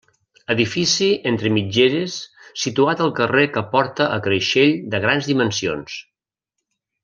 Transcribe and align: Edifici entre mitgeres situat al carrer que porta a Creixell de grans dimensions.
Edifici 0.51 1.09
entre 1.31 1.51
mitgeres 1.57 2.15
situat 2.63 3.03
al 3.07 3.13
carrer 3.21 3.45
que 3.59 3.63
porta 3.77 4.09
a 4.17 4.19
Creixell 4.29 4.75
de 4.95 5.03
grans 5.07 5.29
dimensions. 5.35 6.01